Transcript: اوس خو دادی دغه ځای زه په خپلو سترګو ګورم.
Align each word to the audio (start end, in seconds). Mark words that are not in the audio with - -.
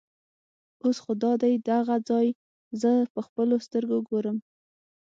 اوس 0.83 0.97
خو 1.03 1.11
دادی 1.23 1.55
دغه 1.69 1.95
ځای 2.09 2.27
زه 2.81 2.91
په 3.13 3.19
خپلو 3.27 3.55
سترګو 3.65 3.97
ګورم. 4.09 4.37